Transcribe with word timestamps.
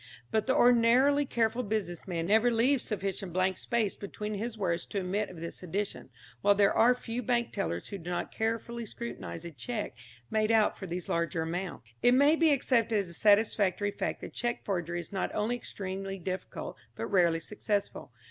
But 0.31 0.47
the 0.47 0.55
ordinarily 0.55 1.27
careful 1.27 1.61
business 1.61 2.07
man 2.07 2.25
never 2.25 2.49
leaves 2.49 2.81
sufficient 2.81 3.33
blank 3.33 3.59
space 3.59 3.95
between 3.95 4.33
his 4.33 4.57
words 4.57 4.87
to 4.87 4.99
admit 4.99 5.29
of 5.29 5.39
this 5.39 5.61
addition, 5.61 6.09
while 6.41 6.55
there 6.55 6.73
are 6.73 6.95
few 6.95 7.21
bank 7.21 7.53
tellers 7.53 7.89
who 7.89 7.99
do 7.99 8.09
not 8.09 8.31
carefully 8.31 8.83
scrutinise 8.83 9.45
a 9.45 9.51
cheque 9.51 9.93
made 10.31 10.49
out 10.49 10.75
for 10.75 10.87
these 10.87 11.07
larger 11.07 11.43
amounts. 11.43 11.85
It 12.01 12.15
may 12.15 12.35
be 12.35 12.49
accepted 12.51 12.97
as 12.97 13.09
a 13.09 13.13
satisfactory 13.13 13.91
fact 13.91 14.21
that 14.21 14.33
cheque 14.33 14.65
forgery 14.65 14.99
is 15.01 15.11
not 15.13 15.35
only 15.35 15.55
extremely 15.55 16.17
difficult, 16.17 16.77
but 16.95 17.05
rarely 17.05 17.39
successful. 17.39 18.11